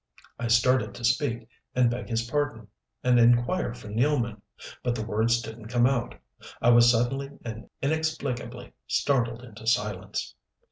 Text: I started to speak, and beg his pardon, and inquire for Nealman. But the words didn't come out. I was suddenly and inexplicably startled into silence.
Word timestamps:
I 0.39 0.47
started 0.47 0.95
to 0.95 1.03
speak, 1.03 1.47
and 1.75 1.91
beg 1.91 2.09
his 2.09 2.27
pardon, 2.27 2.67
and 3.03 3.19
inquire 3.19 3.71
for 3.75 3.87
Nealman. 3.87 4.41
But 4.81 4.95
the 4.95 5.05
words 5.05 5.39
didn't 5.43 5.67
come 5.67 5.85
out. 5.85 6.15
I 6.59 6.71
was 6.71 6.89
suddenly 6.89 7.37
and 7.45 7.69
inexplicably 7.83 8.73
startled 8.87 9.43
into 9.43 9.67
silence. 9.67 10.33